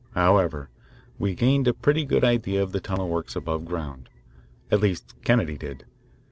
However, 0.15 0.71
we 1.19 1.35
gained 1.35 1.67
a 1.67 1.75
pretty 1.75 2.05
good 2.05 2.23
idea 2.23 2.63
of 2.63 2.71
the 2.71 2.79
tunnel 2.79 3.07
works 3.07 3.35
above 3.35 3.65
ground 3.65 4.09
at 4.71 4.81
least 4.81 5.13
Kennedy 5.23 5.57
did. 5.59 5.85